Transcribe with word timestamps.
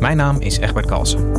Mijn 0.00 0.16
naam 0.16 0.40
is 0.40 0.58
Egbert 0.58 0.86
Kalsen. 0.86 1.30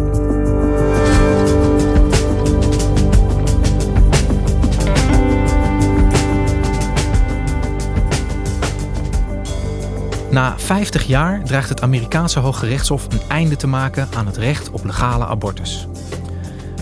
Na 10.31 10.53
50 10.57 11.03
jaar 11.03 11.43
dreigt 11.43 11.69
het 11.69 11.81
Amerikaanse 11.81 12.39
Hoge 12.39 12.65
Rechtshof 12.65 13.07
een 13.09 13.21
einde 13.27 13.55
te 13.55 13.67
maken 13.67 14.07
aan 14.15 14.25
het 14.25 14.37
recht 14.37 14.71
op 14.71 14.85
legale 14.85 15.25
abortus. 15.25 15.87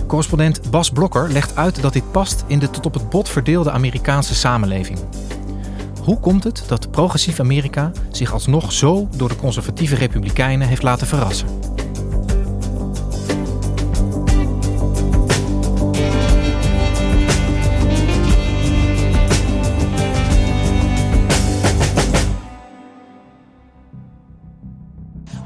Correspondent 0.08 0.72
Bas 0.72 0.90
Blokker 0.90 1.30
legt 1.30 1.56
uit 1.56 1.82
dat 1.82 1.94
dit 1.94 2.12
past 2.12 2.44
in 2.48 2.60
de 2.60 2.70
tot 2.70 2.86
op 2.86 2.94
het 2.94 3.10
bot 3.10 3.30
verdeelde 3.30 3.72
Amerikaanse 3.72 4.36
samenleving. 4.36 5.00
Hoe 6.04 6.20
komt 6.20 6.44
het 6.44 6.64
dat 6.68 6.92
progressief 6.92 7.40
Amerika 7.40 7.92
zich 8.12 8.34
alsnog 8.34 8.72
zo 8.72 9.08
door 9.16 9.30
de 9.30 9.36
conservatieve 9.36 9.96
republikeinen 9.96 10.68
heeft 10.68 10.84
laten 10.84 11.08
verrassen? 11.08 11.69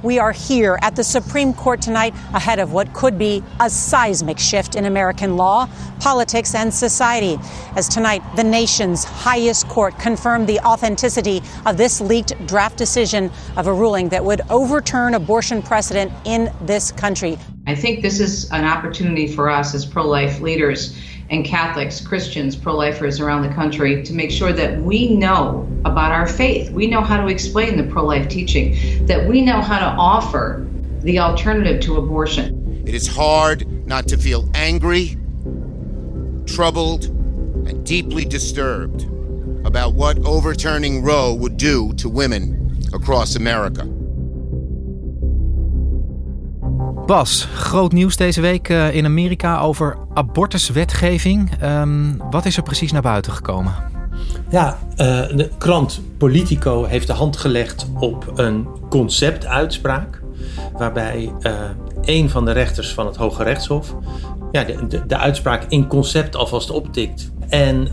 We 0.04 0.20
are 0.20 0.34
here 0.34 0.78
at 0.82 0.98
the 0.98 1.04
Supreme 1.04 1.54
Court 1.54 1.82
tonight 1.82 2.14
ahead 2.34 2.60
of 2.60 2.74
what 2.74 2.92
could 2.94 3.18
be 3.18 3.42
a 3.62 3.70
seismic 3.70 4.38
shift 4.38 4.76
in 4.76 4.84
American 4.84 5.38
law, 5.38 5.70
politics, 6.02 6.54
and 6.56 6.74
society. 6.74 7.40
As 7.78 7.88
tonight, 7.88 8.22
the 8.36 8.44
nation's 8.44 9.06
highest 9.06 9.66
court 9.70 9.98
confirmed 9.98 10.48
the 10.48 10.60
authenticity 10.60 11.42
of 11.66 11.78
this 11.78 12.02
leaked 12.02 12.34
draft 12.48 12.78
decision 12.78 13.32
of 13.56 13.68
a 13.68 13.74
ruling 13.74 14.10
that 14.10 14.26
would 14.26 14.42
overturn 14.50 15.14
abortion 15.14 15.62
precedent 15.62 16.12
in 16.26 16.52
this 16.64 16.92
country. 16.92 17.40
I 17.66 17.74
think 17.74 18.02
this 18.02 18.20
is 18.20 18.52
an 18.52 18.66
opportunity 18.66 19.26
for 19.26 19.50
us 19.50 19.74
as 19.74 19.86
pro 19.86 20.06
life 20.06 20.42
leaders 20.42 20.98
and 21.34 21.44
Catholics, 21.44 22.00
Christians, 22.00 22.56
pro 22.56 22.76
lifers 22.76 23.20
around 23.20 23.42
the 23.42 23.54
country 23.54 24.04
to 24.04 24.14
make 24.14 24.30
sure 24.30 24.54
that 24.54 24.80
we 24.82 25.16
know 25.16 25.68
about 25.84 26.12
our 26.12 26.28
faith. 26.28 26.70
We 26.70 26.86
know 26.86 27.02
how 27.02 27.20
to 27.20 27.28
explain 27.28 27.76
the 27.76 27.92
pro 27.92 28.06
life 28.06 28.30
teaching, 28.30 29.06
that 29.08 29.28
we 29.28 29.42
know 29.42 29.60
how 29.60 29.80
to 29.80 29.86
offer 29.86 30.68
the 31.00 31.18
alternative 31.18 31.82
to 31.82 31.98
abortion. 31.98 32.84
It 32.86 32.94
is 32.94 33.08
hard 33.08 33.68
not 33.88 34.08
to 34.10 34.18
feel 34.18 34.48
angry, 34.54 35.18
troubled, 36.46 37.06
and 37.06 37.84
deeply 37.84 38.26
disturbed 38.26 39.04
about 39.66 39.96
what 39.96 40.24
overturning 40.26 41.02
Roe 41.02 41.34
would 41.34 41.58
do 41.58 41.94
to 41.94 42.10
women 42.10 42.80
across 42.94 43.36
America. 43.36 43.90
Bas, 47.06 47.48
groot 47.54 47.92
nieuws 47.92 48.18
deze 48.18 48.42
week 48.42 48.70
eh, 48.70 48.96
in 48.96 49.06
Amerika 49.06 49.60
over 49.60 49.98
abortuswetgeving. 50.14 51.52
Um, 51.64 52.22
wat 52.30 52.46
is 52.46 52.58
er 52.58 52.64
precies 52.64 52.92
naar 52.92 53.02
buiten 53.02 53.32
gekomen? 53.32 53.74
Ja, 54.50 54.78
uh, 54.90 54.98
de 55.36 55.50
krant 55.58 56.02
Politico 56.18 56.84
heeft 56.84 57.08
de 57.08 57.14
hand 57.14 57.38
gelegd 57.38 57.88
op 58.00 58.32
een 58.36 58.68
conceptuitspraak. 58.90 60.22
Waarbij 60.78 61.32
uh, 61.40 61.54
een 62.02 62.30
van 62.30 62.46
de 62.46 62.52
rechters 62.52 62.94
van 62.94 63.06
het 63.06 63.16
Hoge 63.16 63.44
Rechtshof 63.44 63.96
ja, 64.52 64.64
de, 64.64 64.88
de, 64.88 65.06
de 65.06 65.18
uitspraak 65.18 65.64
in 65.68 65.88
concept 65.88 66.36
alvast 66.36 66.70
optikt. 66.72 67.32
En 67.50 67.88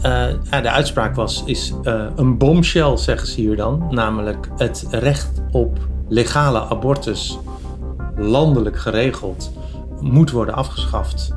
ja, 0.51 0.61
de 0.61 0.71
uitspraak 0.71 1.15
was, 1.15 1.43
is 1.47 1.75
een 2.17 2.39
bombshell, 2.39 2.97
zeggen 2.97 3.29
ze 3.29 3.41
hier 3.41 3.57
dan. 3.57 3.87
Namelijk 3.91 4.49
het 4.57 4.87
recht 4.91 5.31
op 5.51 5.79
legale 6.09 6.61
abortus 6.61 7.39
landelijk 8.21 8.79
geregeld 8.79 9.51
moet 10.01 10.31
worden 10.31 10.55
afgeschaft. 10.55 11.31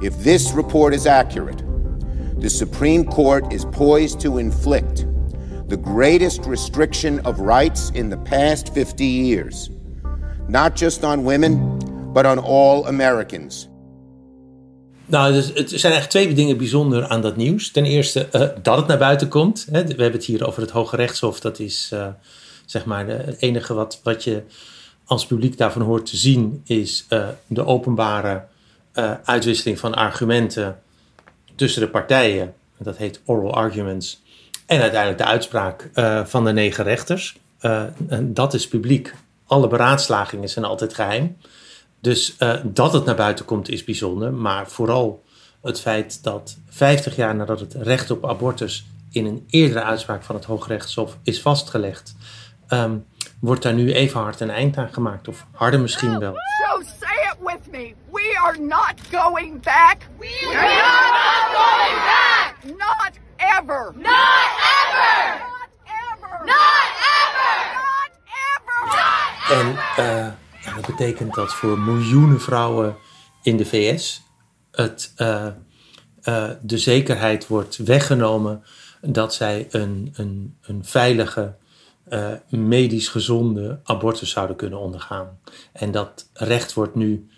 If 0.00 0.22
this 0.22 0.52
report 0.54 0.94
is 0.94 1.06
accurate, 1.06 1.62
the 2.40 2.48
Supreme 2.48 3.04
Court 3.04 3.52
is 3.52 3.64
poised 3.70 4.20
to 4.20 4.36
inflict 4.36 5.06
the 5.68 5.78
greatest 5.84 6.46
restriction 6.46 7.26
of 7.26 7.38
rights 7.38 7.90
in 7.92 8.10
the 8.10 8.16
past 8.16 8.70
50 8.72 9.04
years, 9.04 9.70
not 10.48 10.78
just 10.78 11.04
on 11.04 11.22
women, 11.22 11.78
but 12.12 12.26
on 12.26 12.38
all 12.38 12.86
Americans. 12.86 13.68
Nou, 15.06 15.32
dus 15.32 15.46
het 15.46 15.68
zijn 15.68 15.92
eigenlijk 15.92 16.10
twee 16.10 16.34
dingen 16.34 16.56
bijzonder 16.56 17.06
aan 17.06 17.20
dat 17.20 17.36
nieuws. 17.36 17.70
Ten 17.70 17.84
eerste 17.84 18.28
uh, 18.32 18.48
dat 18.62 18.76
het 18.76 18.86
naar 18.86 18.98
buiten 18.98 19.28
komt. 19.28 19.66
Hè. 19.70 19.84
We 19.84 19.88
hebben 19.88 20.12
het 20.12 20.24
hier 20.24 20.46
over 20.46 20.62
het 20.62 20.70
Hoge 20.70 20.96
Rechtshof. 20.96 21.40
Dat 21.40 21.58
is 21.58 21.90
uh, 21.94 22.06
zeg 22.66 22.84
maar 22.84 23.06
het 23.06 23.42
enige 23.42 23.74
wat, 23.74 24.00
wat 24.02 24.24
je 24.24 24.42
als 25.10 25.26
publiek 25.26 25.56
daarvan 25.58 25.82
hoort 25.82 26.06
te 26.06 26.16
zien, 26.16 26.62
is 26.64 27.06
uh, 27.08 27.28
de 27.46 27.66
openbare 27.66 28.44
uh, 28.94 29.12
uitwisseling 29.24 29.78
van 29.78 29.94
argumenten 29.94 30.78
tussen 31.54 31.82
de 31.82 31.88
partijen. 31.88 32.54
Dat 32.78 32.96
heet 32.96 33.20
oral 33.24 33.54
arguments. 33.54 34.22
En 34.66 34.80
uiteindelijk 34.80 35.22
de 35.22 35.28
uitspraak 35.28 35.90
uh, 35.94 36.24
van 36.24 36.44
de 36.44 36.52
negen 36.52 36.84
rechters. 36.84 37.38
en 37.60 38.34
dat 38.34 38.54
is 38.54 38.68
publiek. 38.68 39.14
Alle 39.46 39.68
beraadslagingen 39.68 40.48
zijn 40.48 40.64
altijd 40.64 40.94
geheim. 40.94 41.36
Dus 42.00 42.36
dat 42.62 42.92
het 42.92 43.04
naar 43.04 43.16
buiten 43.16 43.44
komt 43.44 43.68
is 43.68 43.84
bijzonder. 43.84 44.32
Maar 44.32 44.68
vooral 44.68 45.22
het 45.62 45.80
feit 45.80 46.22
dat 46.22 46.56
50 46.68 47.16
jaar 47.16 47.34
nadat 47.34 47.60
het 47.60 47.74
recht 47.74 48.10
op 48.10 48.28
abortus 48.28 48.86
in 49.10 49.26
een 49.26 49.46
eerdere 49.50 49.82
uitspraak 49.82 50.22
van 50.22 50.34
het 50.34 50.44
Hoogrechtshof 50.44 51.18
is 51.22 51.40
vastgelegd, 51.40 52.14
um, 52.68 53.04
wordt 53.40 53.62
daar 53.62 53.74
nu 53.74 53.92
even 53.92 54.20
hard 54.20 54.40
een 54.40 54.50
eind 54.50 54.76
aan 54.76 54.92
gemaakt. 54.92 55.28
Of 55.28 55.46
harder 55.52 55.80
misschien 55.80 56.18
wel. 56.18 56.32
So 56.32 56.82
say 57.00 57.32
it 57.32 57.36
with 57.38 57.70
me. 57.70 57.94
We 58.10 58.40
are 58.44 58.58
not 58.58 58.94
going 59.12 59.62
back. 59.62 59.96
We 60.18 60.52
are 60.56 60.68
not 60.82 61.44
going 61.56 61.96
back. 62.04 62.54
Not 62.64 63.10
ever. 63.36 63.92
Not 63.96 64.50
ever. 64.84 65.20
Not 65.64 65.80
ever. 65.84 66.44
Not 66.44 66.90
ever. 68.56 68.86
Not 68.86 69.00
ever. 69.46 69.58
En 69.58 69.68
uh, 70.04 70.32
ja, 70.64 70.74
dat 70.74 70.86
betekent 70.86 71.34
dat 71.34 71.54
voor 71.54 71.78
miljoenen 71.78 72.40
vrouwen 72.40 72.96
in 73.42 73.56
de 73.56 73.64
VS 73.64 74.22
het, 74.70 75.12
uh, 75.16 75.46
uh, 76.24 76.50
de 76.62 76.78
zekerheid 76.78 77.46
wordt 77.46 77.76
weggenomen 77.76 78.64
dat 79.00 79.34
zij 79.34 79.66
een, 79.70 80.12
een, 80.16 80.58
een 80.62 80.84
veilige 80.84 81.56
uh, 82.10 82.32
medisch 82.48 83.08
gezonde 83.08 83.80
abortus 83.84 84.30
zouden 84.30 84.56
kunnen 84.56 84.78
ondergaan. 84.78 85.38
En 85.72 85.90
dat 85.90 86.28
recht 86.32 86.72
wordt 86.72 86.94
nu 86.94 87.28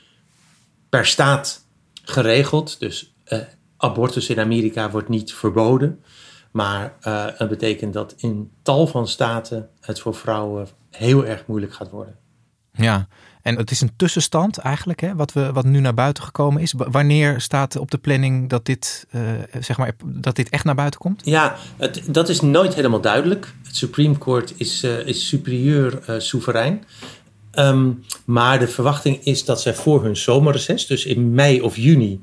per 0.88 1.06
staat 1.06 1.66
geregeld. 2.05 2.81
Dus 2.81 3.15
uh, 3.28 3.38
abortus 3.77 4.28
in 4.28 4.41
Amerika 4.41 4.91
wordt 4.91 5.09
niet 5.09 5.34
verboden. 5.34 6.03
Maar 6.50 6.94
uh, 7.06 7.27
het 7.34 7.49
betekent 7.49 7.93
dat 7.93 8.15
in 8.16 8.50
tal 8.62 8.87
van 8.87 9.09
staten 9.09 9.71
het 9.81 10.00
voor 10.00 10.15
vrouwen 10.15 10.69
heel 10.91 11.27
erg 11.27 11.47
moeilijk 11.47 11.75
gaat 11.75 11.91
worden. 11.91 12.19
Ja, 12.72 13.09
en 13.42 13.56
het 13.56 13.70
is 13.70 13.80
een 13.80 13.97
tussenstand 13.97 14.58
eigenlijk, 14.58 15.00
hè, 15.00 15.14
wat, 15.14 15.32
we, 15.32 15.53
wat 15.53 15.64
nu 15.64 15.80
naar 15.80 15.94
buiten 15.94 16.22
gekomen 16.22 16.62
is. 16.62 16.75
Wanneer 16.76 17.40
staat 17.40 17.76
op 17.76 17.90
de 17.90 17.99
planning 17.99 18.49
dat 18.49 18.67
dit, 18.67 19.06
uh, 19.14 19.20
zeg 19.61 19.76
maar, 19.76 19.93
dat 20.05 20.37
dit 20.37 20.49
echt 20.49 20.64
naar 20.64 20.75
buiten 20.75 21.00
komt? 21.00 21.20
Ja, 21.25 21.56
het, 21.76 22.02
dat 22.06 22.28
is 22.28 22.40
nooit 22.40 22.75
helemaal 22.75 23.00
duidelijk. 23.00 23.55
Het 23.62 23.76
Supreme 23.76 24.19
Court 24.19 24.55
is, 24.56 24.84
uh, 24.84 25.06
is 25.06 25.28
superieur 25.28 26.02
uh, 26.08 26.19
soeverein. 26.19 26.84
Um, 27.55 28.05
maar 28.25 28.58
de 28.58 28.69
verwachting 28.69 29.25
is 29.25 29.44
dat 29.44 29.61
zij 29.61 29.75
voor 29.75 30.02
hun 30.02 30.17
zomerreces, 30.17 30.87
dus 30.87 31.05
in 31.05 31.34
mei 31.34 31.61
of 31.61 31.76
juni, 31.76 32.22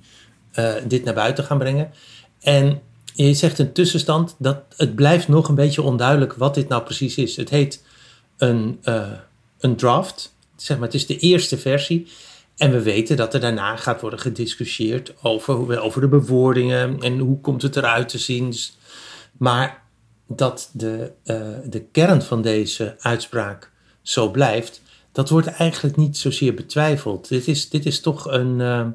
dit 0.87 1.03
naar 1.03 1.13
buiten 1.13 1.43
gaan 1.43 1.57
brengen. 1.57 1.91
En 2.39 2.81
je 3.13 3.33
zegt 3.33 3.59
een 3.59 3.73
tussenstand, 3.73 4.35
dat 4.39 4.63
het 4.75 4.95
blijft 4.95 5.27
nog 5.27 5.49
een 5.49 5.55
beetje 5.55 5.81
onduidelijk 5.81 6.33
wat 6.33 6.55
dit 6.55 6.67
nou 6.67 6.83
precies 6.83 7.15
is. 7.15 7.35
Het 7.35 7.49
heet 7.49 7.83
een, 8.37 8.79
een 9.59 9.75
draft 9.75 10.35
zeg 10.61 10.77
maar, 10.77 10.85
het 10.85 10.95
is 10.95 11.05
de 11.05 11.17
eerste 11.17 11.57
versie. 11.57 12.07
En 12.57 12.71
we 12.71 12.81
weten 12.81 13.17
dat 13.17 13.33
er 13.33 13.39
daarna 13.39 13.75
gaat 13.75 14.01
worden 14.01 14.19
gediscussieerd 14.19 15.13
over, 15.23 15.79
over 15.81 16.01
de 16.01 16.07
bewoordingen 16.07 16.99
en 17.01 17.19
hoe 17.19 17.39
komt 17.41 17.61
het 17.61 17.75
eruit 17.75 18.09
te 18.09 18.17
zien. 18.17 18.53
Maar 19.37 19.83
dat 20.27 20.69
de, 20.73 21.11
uh, 21.25 21.47
de 21.65 21.81
kern 21.91 22.21
van 22.21 22.41
deze 22.41 22.95
uitspraak 22.99 23.71
zo 24.01 24.31
blijft, 24.31 24.81
dat 25.11 25.29
wordt 25.29 25.47
eigenlijk 25.47 25.95
niet 25.95 26.17
zozeer 26.17 26.53
betwijfeld. 26.53 27.27
Dit 27.27 27.47
is, 27.47 27.69
dit 27.69 27.85
is 27.85 27.99
toch 27.99 28.31
een, 28.31 28.59
uh, 28.59 28.87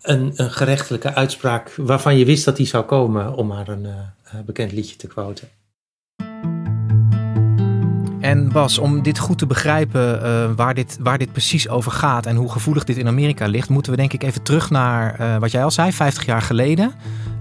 een, 0.00 0.32
een 0.36 0.50
gerechtelijke 0.50 1.14
uitspraak 1.14 1.74
waarvan 1.76 2.18
je 2.18 2.24
wist 2.24 2.44
dat 2.44 2.56
die 2.56 2.66
zou 2.66 2.84
komen, 2.84 3.34
om 3.34 3.46
maar 3.46 3.68
een 3.68 3.84
uh, 3.84 4.40
bekend 4.46 4.72
liedje 4.72 4.96
te 4.96 5.06
quoten. 5.06 5.48
En 8.28 8.48
Bas, 8.52 8.78
om 8.78 9.02
dit 9.02 9.18
goed 9.18 9.38
te 9.38 9.46
begrijpen 9.46 10.20
uh, 10.22 10.50
waar, 10.56 10.74
dit, 10.74 10.96
waar 11.00 11.18
dit 11.18 11.32
precies 11.32 11.68
over 11.68 11.92
gaat 11.92 12.26
en 12.26 12.36
hoe 12.36 12.50
gevoelig 12.50 12.84
dit 12.84 12.96
in 12.96 13.06
Amerika 13.06 13.46
ligt, 13.46 13.68
moeten 13.68 13.92
we 13.92 13.98
denk 13.98 14.12
ik 14.12 14.22
even 14.22 14.42
terug 14.42 14.70
naar 14.70 15.20
uh, 15.20 15.36
wat 15.36 15.50
jij 15.50 15.64
al 15.64 15.70
zei, 15.70 15.92
50 15.92 16.26
jaar 16.26 16.42
geleden. 16.42 16.92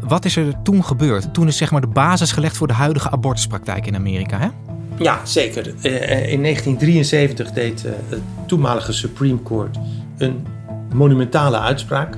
Wat 0.01 0.25
is 0.25 0.35
er 0.35 0.61
toen 0.63 0.83
gebeurd? 0.83 1.33
Toen 1.33 1.47
is 1.47 1.57
zeg 1.57 1.71
maar 1.71 1.81
de 1.81 1.87
basis 1.87 2.31
gelegd 2.31 2.57
voor 2.57 2.67
de 2.67 2.73
huidige 2.73 3.11
abortuspraktijk 3.11 3.87
in 3.87 3.95
Amerika, 3.95 4.39
hè? 4.39 4.47
Ja, 5.03 5.19
zeker. 5.23 5.67
Uh, 5.67 6.31
in 6.31 6.41
1973 6.41 7.51
deed 7.51 7.81
het 8.09 8.21
toenmalige 8.45 8.93
Supreme 8.93 9.43
Court 9.43 9.77
een 10.17 10.45
monumentale 10.93 11.59
uitspraak 11.59 12.17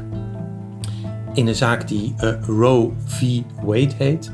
in 1.34 1.48
een 1.48 1.56
zaak 1.56 1.88
die 1.88 2.16
Roe 2.46 2.92
v. 3.06 3.42
Wade 3.62 3.94
heet. 3.98 4.32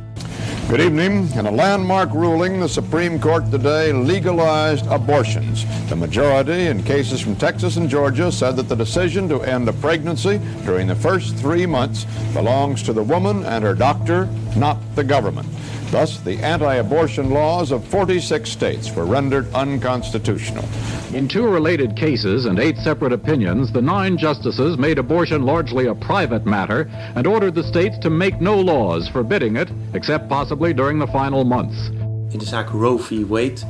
Good 0.67 0.81
evening. 0.81 1.31
In 1.33 1.45
a 1.45 1.51
landmark 1.51 2.11
ruling, 2.11 2.59
the 2.59 2.67
Supreme 2.67 3.19
Court 3.19 3.51
today 3.51 3.93
legalized 3.93 4.87
abortions. 4.87 5.63
The 5.89 5.95
majority 5.95 6.65
in 6.65 6.81
cases 6.81 7.21
from 7.21 7.35
Texas 7.35 7.77
and 7.77 7.87
Georgia 7.87 8.31
said 8.31 8.55
that 8.55 8.67
the 8.67 8.75
decision 8.75 9.29
to 9.29 9.43
end 9.43 9.69
a 9.69 9.73
pregnancy 9.73 10.41
during 10.65 10.87
the 10.87 10.95
first 10.95 11.35
three 11.35 11.67
months 11.67 12.07
belongs 12.33 12.81
to 12.81 12.93
the 12.93 13.03
woman 13.03 13.45
and 13.45 13.63
her 13.63 13.75
doctor, 13.75 14.25
not 14.57 14.79
the 14.95 15.03
government. 15.03 15.47
Thus, 15.95 16.19
the 16.19 16.37
anti 16.43 16.75
abortion 16.75 17.29
laws 17.29 17.71
of 17.71 17.87
46 17.87 18.49
states 18.49 18.93
were 18.93 19.05
rendered 19.05 19.47
unconstitutional. 19.53 20.65
In 21.13 21.29
two 21.29 21.47
related 21.47 21.95
cases 21.95 22.47
and 22.47 22.59
eight 22.59 22.77
separate 22.79 23.13
opinions, 23.13 23.71
the 23.71 23.81
nine 23.81 24.17
justices 24.17 24.77
made 24.77 24.99
abortion 24.99 25.45
largely 25.45 25.85
a 25.87 25.95
private 25.95 26.45
matter 26.45 26.89
and 27.15 27.25
ordered 27.25 27.55
the 27.55 27.63
states 27.63 27.97
to 27.99 28.09
make 28.09 28.41
no 28.41 28.59
laws 28.59 29.07
forbidding 29.07 29.55
it, 29.55 29.71
except 29.93 30.27
possibly 30.27 30.73
during 30.73 30.99
the 30.99 31.07
final 31.07 31.45
months. 31.45 31.89
In 32.31 32.39
de 32.39 32.45
zaak 32.45 32.69
Roe 32.69 32.99
v. 32.99 33.25
Wade 33.27 33.61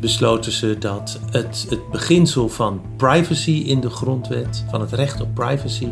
besloten 0.00 0.52
ze 0.52 0.78
dat 0.78 1.20
het, 1.30 1.66
het 1.68 1.90
beginsel 1.90 2.48
van 2.48 2.80
privacy 2.96 3.62
in 3.66 3.80
de 3.80 3.90
grondwet, 3.90 4.64
van 4.70 4.80
het 4.80 4.92
recht 4.92 5.20
op 5.20 5.34
privacy, 5.34 5.88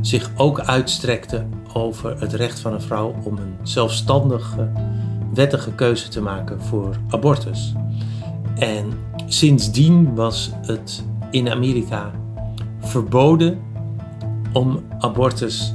zich 0.00 0.30
ook 0.36 0.60
uitstrekte 0.60 1.46
over 1.72 2.20
het 2.20 2.32
recht 2.32 2.60
van 2.60 2.72
een 2.72 2.82
vrouw 2.82 3.14
om 3.24 3.38
een 3.38 3.56
zelfstandige, 3.62 4.72
wettige 5.34 5.72
keuze 5.72 6.08
te 6.08 6.20
maken 6.20 6.62
voor 6.62 6.96
abortus. 7.10 7.72
En 8.58 8.92
sindsdien 9.26 10.14
was 10.14 10.50
het 10.66 11.04
in 11.30 11.50
Amerika 11.50 12.10
verboden 12.80 13.58
om 14.52 14.84
abortus 14.98 15.74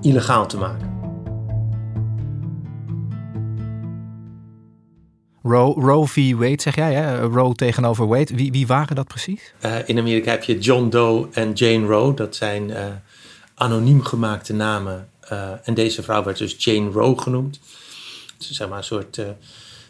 illegaal 0.00 0.46
te 0.46 0.56
maken. 0.56 0.94
Roe, 5.42 5.80
Roe 5.80 6.06
v. 6.06 6.34
Wade, 6.34 6.62
zeg 6.62 6.74
jij, 6.74 6.94
hè? 6.94 7.20
Roe 7.20 7.54
tegenover 7.54 8.06
Wade. 8.06 8.34
Wie, 8.34 8.52
wie 8.52 8.66
waren 8.66 8.96
dat 8.96 9.06
precies? 9.06 9.54
Uh, 9.64 9.76
in 9.84 9.98
Amerika 9.98 10.30
heb 10.30 10.42
je 10.42 10.58
John 10.58 10.88
Doe 10.88 11.26
en 11.32 11.52
Jane 11.52 11.86
Roe. 11.86 12.14
Dat 12.14 12.36
zijn 12.36 12.68
uh, 12.68 12.76
anoniem 13.56 14.02
gemaakte 14.02 14.52
namen. 14.52 15.08
Uh, 15.32 15.50
en 15.62 15.74
deze 15.74 16.02
vrouw 16.02 16.22
werd 16.22 16.38
dus 16.38 16.64
Jane 16.64 16.90
Roe 16.90 17.20
genoemd. 17.20 17.60
Dus 18.38 18.50
zeg 18.50 18.68
maar 18.68 18.78
een 18.78 18.84
soort 18.84 19.14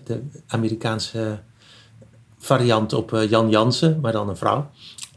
de 0.04 0.22
Amerikaanse 0.46 1.40
variant 2.38 2.92
op 2.92 3.10
Jan 3.28 3.50
Jansen, 3.50 4.00
maar 4.00 4.12
dan 4.12 4.28
een 4.28 4.36
vrouw. 4.36 4.70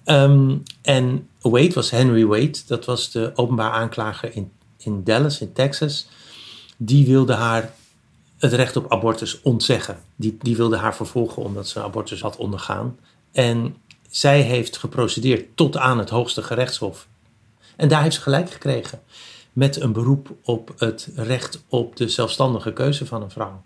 Um, 0.05 0.63
en 0.81 1.27
Wade 1.41 1.73
was 1.73 1.89
Henry 1.89 2.25
Wade. 2.25 2.57
Dat 2.67 2.85
was 2.85 3.11
de 3.11 3.31
openbaar 3.35 3.71
aanklager 3.71 4.35
in, 4.35 4.51
in 4.77 5.03
Dallas, 5.03 5.41
in 5.41 5.53
Texas. 5.53 6.07
Die 6.77 7.05
wilde 7.05 7.33
haar 7.33 7.73
het 8.37 8.53
recht 8.53 8.75
op 8.75 8.91
abortus 8.91 9.41
ontzeggen. 9.41 9.99
Die, 10.15 10.37
die 10.41 10.55
wilde 10.55 10.77
haar 10.77 10.95
vervolgen 10.95 11.43
omdat 11.43 11.67
ze 11.67 11.77
een 11.79 11.85
abortus 11.85 12.21
had 12.21 12.37
ondergaan. 12.37 12.97
En 13.31 13.75
zij 14.09 14.41
heeft 14.41 14.77
geprocedeerd 14.77 15.45
tot 15.55 15.77
aan 15.77 15.97
het 15.97 16.09
hoogste 16.09 16.43
gerechtshof. 16.43 17.07
En 17.79 17.87
daar 17.87 18.01
heeft 18.01 18.15
ze 18.15 18.21
gelijk 18.21 18.51
gekregen. 18.51 18.99
Met 19.53 19.81
een 19.81 19.91
beroep 19.91 20.29
op 20.43 20.73
het 20.77 21.09
recht 21.15 21.63
op 21.67 21.95
de 21.95 22.09
zelfstandige 22.09 22.73
keuze 22.73 23.05
van 23.05 23.21
een 23.21 23.31
vrouw. 23.31 23.61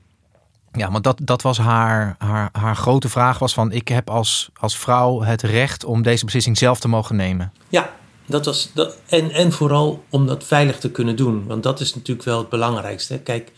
Ja, 0.72 0.92
want 0.92 1.04
dat, 1.04 1.20
dat 1.24 1.42
was 1.42 1.58
haar, 1.58 2.16
haar, 2.18 2.50
haar 2.52 2.76
grote 2.76 3.10
vraag 3.10 3.40
was 3.40 3.54
van... 3.54 3.72
ik 3.72 3.88
heb 3.88 4.10
als, 4.10 4.50
als 4.60 4.78
vrouw 4.78 5.22
het 5.22 5.42
recht 5.42 5.86
om 5.86 6.02
deze 6.02 6.26
beslissing 6.26 6.58
zelf 6.58 6.80
te 6.80 6.88
mogen 6.88 7.16
nemen. 7.16 7.54
Ja, 7.70 7.94
dat 8.26 8.46
was, 8.46 8.70
dat, 8.74 8.98
en, 9.06 9.32
en 9.32 9.52
vooral 9.52 10.04
om 10.10 10.28
dat 10.28 10.44
veilig 10.44 10.80
te 10.80 10.92
kunnen 10.92 11.16
doen. 11.16 11.48
Want 11.48 11.64
dat 11.64 11.80
is 11.80 11.96
natuurlijk 11.96 12.28
wel 12.28 12.40
het 12.40 12.50
belangrijkste. 12.50 13.20
Kijk, 13.20 13.52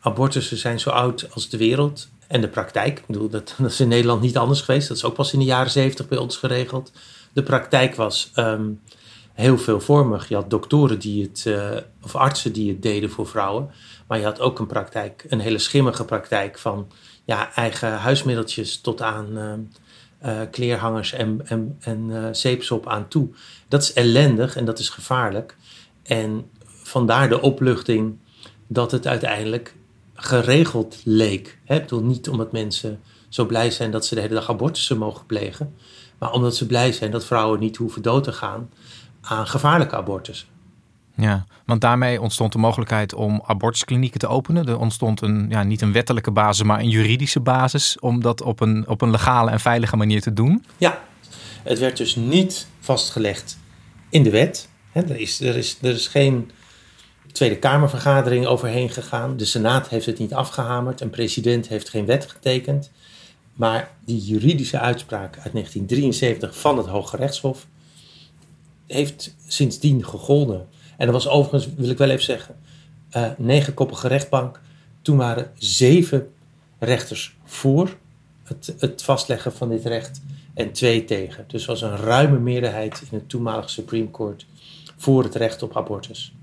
abortussen 0.00 0.56
zijn 0.56 0.80
zo 0.80 0.90
oud 0.90 1.26
als 1.34 1.48
de 1.48 1.56
wereld. 1.56 2.08
En 2.26 2.40
de 2.40 2.48
praktijk, 2.48 2.98
ik 2.98 3.06
bedoel, 3.06 3.28
dat, 3.28 3.54
dat 3.58 3.70
is 3.70 3.80
in 3.80 3.88
Nederland 3.88 4.20
niet 4.20 4.38
anders 4.38 4.60
geweest. 4.60 4.88
Dat 4.88 4.96
is 4.96 5.04
ook 5.04 5.14
pas 5.14 5.32
in 5.32 5.38
de 5.38 5.44
jaren 5.44 5.70
zeventig 5.70 6.08
bij 6.08 6.18
ons 6.18 6.36
geregeld. 6.36 6.92
De 7.32 7.42
praktijk 7.42 7.94
was 7.94 8.30
um, 8.36 8.80
heel 9.32 9.58
veelvormig. 9.58 10.28
Je 10.28 10.34
had 10.34 10.50
doktoren 10.50 10.98
die 10.98 11.22
het, 11.22 11.44
uh, 11.48 11.70
of 12.02 12.16
artsen 12.16 12.52
die 12.52 12.68
het 12.68 12.82
deden 12.82 13.10
voor 13.10 13.26
vrouwen. 13.26 13.70
Maar 14.06 14.18
je 14.18 14.24
had 14.24 14.40
ook 14.40 14.58
een 14.58 14.66
praktijk, 14.66 15.24
een 15.28 15.40
hele 15.40 15.58
schimmige 15.58 16.04
praktijk 16.04 16.58
van 16.58 16.88
ja, 17.24 17.54
eigen 17.54 17.92
huismiddeltjes 17.92 18.80
tot 18.80 19.02
aan 19.02 19.38
uh, 19.38 19.52
uh, 20.26 20.40
kleerhangers 20.50 21.12
en, 21.12 21.40
en, 21.44 21.76
en 21.80 22.36
zeepsop 22.36 22.88
aan 22.88 23.08
toe. 23.08 23.28
Dat 23.68 23.82
is 23.82 23.92
ellendig 23.92 24.56
en 24.56 24.64
dat 24.64 24.78
is 24.78 24.88
gevaarlijk. 24.88 25.56
En 26.02 26.50
vandaar 26.82 27.28
de 27.28 27.40
opluchting 27.40 28.18
dat 28.66 28.90
het 28.90 29.06
uiteindelijk 29.06 29.74
geregeld 30.14 31.00
leek. 31.04 31.58
Hè? 31.64 31.74
Ik 31.74 31.82
bedoel, 31.82 32.02
niet 32.02 32.28
omdat 32.28 32.52
mensen 32.52 33.00
zo 33.28 33.44
blij 33.46 33.70
zijn 33.70 33.90
dat 33.90 34.06
ze 34.06 34.14
de 34.14 34.20
hele 34.20 34.34
dag 34.34 34.50
abortussen 34.50 34.98
mogen 34.98 35.26
plegen, 35.26 35.74
maar 36.18 36.32
omdat 36.32 36.56
ze 36.56 36.66
blij 36.66 36.92
zijn 36.92 37.10
dat 37.10 37.24
vrouwen 37.24 37.60
niet 37.60 37.76
hoeven 37.76 38.02
dood 38.02 38.24
te 38.24 38.32
gaan 38.32 38.70
aan 39.22 39.46
gevaarlijke 39.46 39.96
abortussen. 39.96 40.48
Ja, 41.16 41.46
want 41.66 41.80
daarmee 41.80 42.20
ontstond 42.20 42.52
de 42.52 42.58
mogelijkheid 42.58 43.14
om 43.14 43.42
abortusklinieken 43.46 44.20
te 44.20 44.26
openen. 44.26 44.68
Er 44.68 44.78
ontstond 44.78 45.20
een, 45.20 45.46
ja, 45.48 45.62
niet 45.62 45.80
een 45.80 45.92
wettelijke 45.92 46.30
basis, 46.30 46.66
maar 46.66 46.78
een 46.78 46.88
juridische 46.88 47.40
basis 47.40 47.98
om 47.98 48.20
dat 48.20 48.42
op 48.42 48.60
een, 48.60 48.88
op 48.88 49.00
een 49.00 49.10
legale 49.10 49.50
en 49.50 49.60
veilige 49.60 49.96
manier 49.96 50.20
te 50.20 50.32
doen. 50.32 50.64
Ja, 50.76 51.02
het 51.62 51.78
werd 51.78 51.96
dus 51.96 52.16
niet 52.16 52.66
vastgelegd 52.80 53.58
in 54.08 54.22
de 54.22 54.30
wet. 54.30 54.68
er, 54.92 55.20
is, 55.20 55.40
er, 55.40 55.56
is, 55.56 55.78
er 55.82 55.94
is 55.94 56.06
geen 56.06 56.50
Tweede 57.32 57.56
Kamervergadering 57.56 58.46
overheen 58.46 58.90
gegaan. 58.90 59.36
De 59.36 59.44
Senaat 59.44 59.88
heeft 59.88 60.06
het 60.06 60.18
niet 60.18 60.34
afgehamerd. 60.34 61.00
Een 61.00 61.10
president 61.10 61.68
heeft 61.68 61.88
geen 61.88 62.06
wet 62.06 62.30
getekend. 62.30 62.90
Maar 63.54 63.90
die 64.04 64.20
juridische 64.20 64.78
uitspraak 64.78 65.36
uit 65.36 65.52
1973 65.52 66.58
van 66.58 66.76
het 66.76 66.86
Hoge 66.86 67.16
Rechtshof 67.16 67.66
heeft 68.86 69.36
sindsdien 69.46 70.04
gegolden. 70.04 70.68
En 70.96 71.06
dat 71.06 71.14
was 71.14 71.28
overigens, 71.28 71.74
wil 71.76 71.90
ik 71.90 71.98
wel 71.98 72.10
even 72.10 72.24
zeggen, 72.24 72.56
uh, 73.16 73.30
negenkoppige 73.38 74.08
rechtbank. 74.08 74.60
Toen 75.02 75.16
waren 75.16 75.50
zeven 75.54 76.32
rechters 76.78 77.36
voor 77.44 77.96
het, 78.44 78.74
het 78.78 79.02
vastleggen 79.02 79.52
van 79.52 79.68
dit 79.68 79.84
recht 79.84 80.20
en 80.54 80.72
twee 80.72 81.04
tegen. 81.04 81.44
Dus 81.46 81.64
was 81.64 81.82
een 81.82 81.96
ruime 81.96 82.38
meerderheid 82.38 83.02
in 83.10 83.18
het 83.18 83.28
toenmalige 83.28 83.68
Supreme 83.68 84.10
Court 84.10 84.46
voor 84.96 85.22
het 85.22 85.34
recht 85.34 85.62
op 85.62 85.76
abortus. 85.76 86.34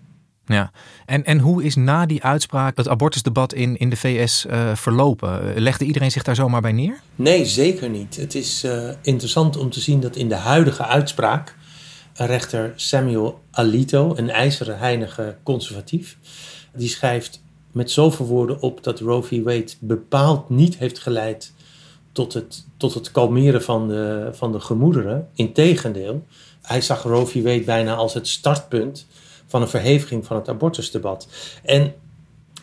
Ja, 0.45 0.71
en, 1.05 1.23
en 1.23 1.39
hoe 1.39 1.63
is 1.63 1.75
na 1.75 2.05
die 2.05 2.23
uitspraak 2.23 2.77
het 2.77 2.87
abortusdebat 2.87 3.53
in, 3.53 3.77
in 3.77 3.89
de 3.89 3.95
VS 3.95 4.45
uh, 4.45 4.75
verlopen? 4.75 5.59
Legde 5.61 5.85
iedereen 5.85 6.11
zich 6.11 6.23
daar 6.23 6.35
zomaar 6.35 6.61
bij 6.61 6.71
neer? 6.71 6.99
Nee, 7.15 7.45
zeker 7.45 7.89
niet. 7.89 8.15
Het 8.15 8.35
is 8.35 8.63
uh, 8.63 8.89
interessant 9.01 9.57
om 9.57 9.69
te 9.69 9.79
zien 9.79 9.99
dat 9.99 10.15
in 10.15 10.29
de 10.29 10.35
huidige 10.35 10.85
uitspraak 10.85 11.55
rechter 12.25 12.73
Samuel 12.75 13.39
Alito, 13.51 14.13
een 14.15 14.29
ijzeren 14.29 14.77
heinige 14.77 15.37
conservatief, 15.43 16.17
die 16.73 16.89
schrijft 16.89 17.41
met 17.71 17.91
zoveel 17.91 18.25
woorden 18.25 18.61
op 18.61 18.83
dat 18.83 18.99
Roe 18.99 19.23
v. 19.23 19.43
Wade 19.43 19.71
bepaald 19.79 20.49
niet 20.49 20.77
heeft 20.77 20.99
geleid 20.99 21.53
tot 22.11 22.33
het, 22.33 22.65
tot 22.77 22.93
het 22.93 23.11
kalmeren 23.11 23.63
van 23.63 23.87
de, 23.87 24.29
van 24.31 24.51
de 24.51 24.59
gemoederen. 24.59 25.29
Integendeel, 25.33 26.25
hij 26.61 26.81
zag 26.81 27.03
Roe 27.03 27.25
v. 27.25 27.43
Wade 27.43 27.63
bijna 27.63 27.95
als 27.95 28.13
het 28.13 28.27
startpunt 28.27 29.07
van 29.45 29.61
een 29.61 29.67
verheviging 29.67 30.25
van 30.25 30.35
het 30.35 30.49
abortusdebat. 30.49 31.27
En 31.63 31.93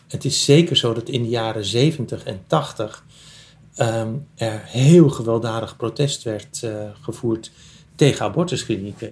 het 0.07 0.25
is 0.25 0.45
zeker 0.45 0.77
zo 0.77 0.93
dat 0.93 1.09
in 1.09 1.23
de 1.23 1.29
jaren 1.29 1.65
70 1.65 2.23
en 2.23 2.41
80 2.47 3.05
um, 3.77 4.27
er 4.35 4.61
heel 4.65 5.09
gewelddadig 5.09 5.77
protest 5.77 6.23
werd 6.23 6.61
uh, 6.63 6.71
gevoerd 7.01 7.51
tegen 7.95 8.25
abortusklinieken. 8.25 9.11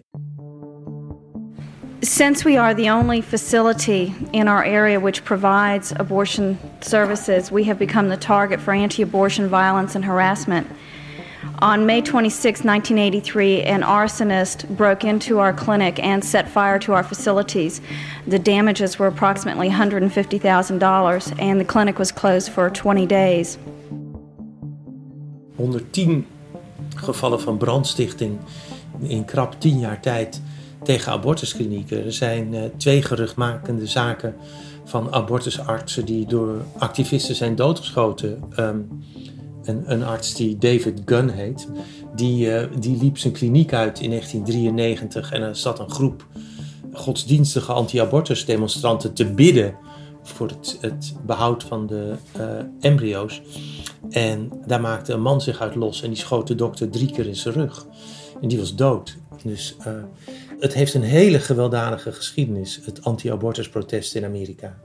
Since 2.05 2.45
we 2.45 2.55
are 2.55 2.75
the 2.75 2.89
only 2.89 3.19
facility 3.19 4.13
in 4.31 4.47
our 4.47 4.63
area 4.63 4.99
which 4.99 5.25
provides 5.25 5.91
abortion 5.95 6.59
services, 6.79 7.51
we 7.51 7.63
have 7.63 7.79
become 7.79 8.09
the 8.09 8.15
target 8.15 8.61
for 8.61 8.73
anti 8.73 9.01
abortion 9.01 9.47
violence 9.47 9.95
and 9.95 10.05
harassment. 10.05 10.67
On 11.63 11.87
May 11.87 12.01
26, 12.01 12.63
1983, 12.63 13.63
an 13.63 13.81
arsonist 13.81 14.69
broke 14.77 15.03
into 15.03 15.39
our 15.39 15.51
clinic 15.51 15.97
and 15.97 16.23
set 16.23 16.47
fire 16.47 16.77
to 16.77 16.93
our 16.93 17.01
facilities. 17.01 17.81
The 18.27 18.37
damages 18.37 18.99
were 18.99 19.07
approximately 19.07 19.69
$150,000 19.69 21.41
and 21.41 21.59
the 21.59 21.65
clinic 21.65 21.97
was 21.97 22.11
closed 22.11 22.51
for 22.51 22.69
20 22.69 23.07
days. 23.07 23.57
110 25.55 26.27
gevallen 26.95 27.41
van 27.41 27.57
brandstichting 27.57 28.39
in 29.01 29.25
krap 29.25 29.53
10 29.59 29.79
jaar 29.79 29.99
tijd 29.99 30.41
tegen 30.85 31.11
abortusklinieken. 31.11 32.05
Er 32.05 32.13
zijn 32.13 32.53
uh, 32.53 32.61
twee 32.77 33.01
geruchtmakende 33.01 33.87
zaken 33.87 34.35
van 34.85 35.13
abortusartsen 35.13 36.05
die 36.05 36.25
door 36.25 36.61
activisten 36.77 37.35
zijn 37.35 37.55
doodgeschoten. 37.55 38.43
Um, 38.59 39.03
een, 39.63 39.83
een, 39.85 40.03
arts 40.03 40.33
die 40.33 40.57
David 40.57 41.01
Gunn 41.05 41.29
heet, 41.29 41.67
die, 42.15 42.47
uh, 42.47 42.63
die 42.79 42.97
liep 42.97 43.17
zijn 43.17 43.33
kliniek 43.33 43.73
uit 43.73 43.99
in 43.99 44.09
1993 44.09 45.31
en 45.31 45.41
er 45.41 45.55
zat 45.55 45.79
een 45.79 45.91
groep 45.91 46.25
godsdienstige 46.93 47.71
anti-abortus 47.71 48.45
demonstranten 48.45 49.13
te 49.13 49.33
bidden 49.33 49.75
voor 50.23 50.47
het, 50.47 50.77
het 50.81 51.15
behoud 51.25 51.63
van 51.63 51.87
de 51.87 52.13
uh, 52.37 52.43
embryo's. 52.79 53.41
En 54.09 54.51
daar 54.65 54.81
maakte 54.81 55.13
een 55.13 55.21
man 55.21 55.41
zich 55.41 55.59
uit 55.59 55.75
los 55.75 56.01
en 56.01 56.09
die 56.09 56.17
schoot 56.17 56.47
de 56.47 56.55
dokter 56.55 56.89
drie 56.89 57.11
keer 57.11 57.27
in 57.27 57.35
zijn 57.35 57.53
rug. 57.53 57.85
En 58.41 58.47
die 58.47 58.57
was 58.57 58.75
dood. 58.75 59.17
Dus 59.43 59.75
het 60.65 60.73
heeft 60.73 60.93
een 60.93 61.01
hele 61.01 61.39
gewelddadige 61.39 62.11
geschiedenis, 62.11 62.79
het 62.85 63.03
anti-abortusprotest 63.03 64.15
in 64.15 64.25
Amerika. 64.25 64.77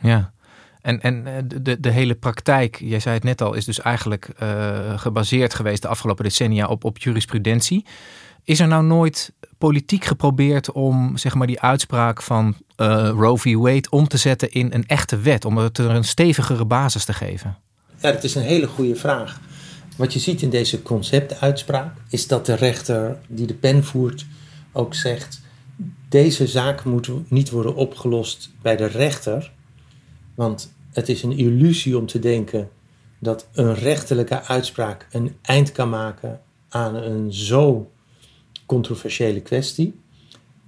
Ja, 0.00 0.32
en, 0.80 1.00
en 1.00 1.48
de, 1.62 1.80
de 1.80 1.90
hele 1.90 2.14
praktijk, 2.14 2.78
jij 2.80 3.00
zei 3.00 3.14
het 3.14 3.24
net 3.24 3.40
al, 3.40 3.54
is 3.54 3.64
dus 3.64 3.80
eigenlijk 3.80 4.28
uh, 4.42 4.98
gebaseerd 4.98 5.54
geweest 5.54 5.82
de 5.82 5.88
afgelopen 5.88 6.24
decennia 6.24 6.66
op, 6.66 6.84
op 6.84 6.98
jurisprudentie. 6.98 7.84
Is 8.44 8.60
er 8.60 8.68
nou 8.68 8.84
nooit 8.84 9.32
politiek 9.58 10.04
geprobeerd 10.04 10.72
om 10.72 11.16
zeg 11.16 11.34
maar, 11.34 11.46
die 11.46 11.60
uitspraak 11.60 12.22
van 12.22 12.54
uh, 12.76 13.08
Roe 13.08 13.38
v. 13.38 13.54
Wade 13.54 13.90
om 13.90 14.08
te 14.08 14.16
zetten 14.16 14.50
in 14.50 14.72
een 14.72 14.86
echte 14.86 15.18
wet, 15.18 15.44
om 15.44 15.56
het 15.56 15.78
er 15.78 15.90
een 15.90 16.04
stevigere 16.04 16.64
basis 16.64 17.04
te 17.04 17.12
geven? 17.12 17.56
Ja, 18.00 18.12
dat 18.12 18.24
is 18.24 18.34
een 18.34 18.42
hele 18.42 18.66
goede 18.66 18.96
vraag. 18.96 19.40
Wat 19.98 20.12
je 20.12 20.18
ziet 20.18 20.42
in 20.42 20.50
deze 20.50 20.82
conceptuitspraak 20.82 21.96
is 22.08 22.26
dat 22.26 22.46
de 22.46 22.54
rechter 22.54 23.18
die 23.28 23.46
de 23.46 23.54
pen 23.54 23.84
voert 23.84 24.26
ook 24.72 24.94
zegt: 24.94 25.40
deze 26.08 26.46
zaak 26.46 26.84
moet 26.84 27.10
niet 27.30 27.50
worden 27.50 27.74
opgelost 27.74 28.50
bij 28.62 28.76
de 28.76 28.86
rechter, 28.86 29.52
want 30.34 30.72
het 30.92 31.08
is 31.08 31.22
een 31.22 31.38
illusie 31.38 31.98
om 31.98 32.06
te 32.06 32.18
denken 32.18 32.68
dat 33.18 33.48
een 33.52 33.74
rechterlijke 33.74 34.42
uitspraak 34.42 35.06
een 35.10 35.36
eind 35.42 35.72
kan 35.72 35.88
maken 35.88 36.40
aan 36.68 36.94
een 36.94 37.32
zo 37.32 37.90
controversiële 38.66 39.40
kwestie. 39.40 40.00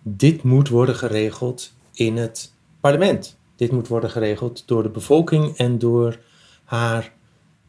Dit 0.02 0.42
moet 0.42 0.68
worden 0.68 0.96
geregeld 0.96 1.72
in 1.92 2.16
het 2.16 2.52
parlement. 2.80 3.36
Dit 3.56 3.72
moet 3.72 3.88
worden 3.88 4.10
geregeld 4.10 4.62
door 4.66 4.82
de 4.82 4.88
bevolking 4.88 5.56
en 5.56 5.78
door 5.78 6.18
haar 6.64 7.12